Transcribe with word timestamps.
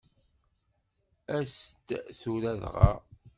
As-d 1.37 1.89
tura 2.19 2.53
dɣa. 2.61 2.91